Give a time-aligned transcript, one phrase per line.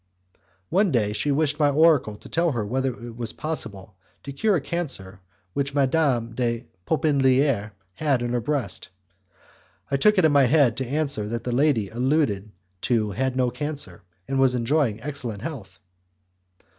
[0.69, 4.55] One day she wished my oracle to tell her whether it was possible to cure
[4.55, 5.19] a cancer
[5.53, 6.65] which Madame de la
[6.97, 8.89] Popeliniere had in the breast;
[9.91, 12.51] I took it in my head to answer that the lady alluded
[12.89, 15.79] to had no cancer, and was enjoying excellent health.